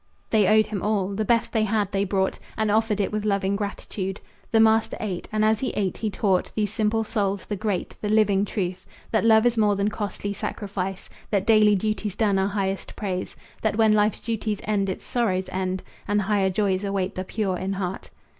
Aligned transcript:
They 0.31 0.47
owed 0.47 0.65
him 0.65 0.81
all. 0.81 1.09
The 1.09 1.23
best 1.23 1.51
they 1.51 1.65
had 1.65 1.91
they 1.91 2.05
brought, 2.05 2.39
And 2.57 2.71
offered 2.71 2.99
it 2.99 3.11
with 3.11 3.23
loving 3.23 3.55
gratitude. 3.55 4.19
The 4.49 4.59
master 4.59 4.97
ate, 4.99 5.27
and 5.31 5.45
as 5.45 5.59
he 5.59 5.69
ate 5.73 5.97
he 5.97 6.09
taught 6.09 6.51
These 6.55 6.73
simple 6.73 7.03
souls 7.03 7.45
the 7.45 7.55
great, 7.55 7.97
the 8.01 8.09
living 8.09 8.43
truth 8.43 8.87
That 9.11 9.23
love 9.23 9.45
is 9.45 9.59
more 9.59 9.75
than 9.75 9.89
costly 9.91 10.33
sacrifice; 10.33 11.07
That 11.29 11.45
daily 11.45 11.75
duties 11.75 12.15
done 12.15 12.39
are 12.39 12.47
highest 12.47 12.95
praise; 12.95 13.35
That 13.61 13.75
when 13.75 13.93
life's 13.93 14.21
duties 14.21 14.59
end 14.63 14.89
its 14.89 15.05
sorrows 15.05 15.49
end, 15.51 15.83
And 16.07 16.23
higher 16.23 16.49
joys 16.49 16.83
await 16.83 17.13
the 17.13 17.23
pure 17.23 17.55
in 17.57 17.73
heart. 17.73 18.09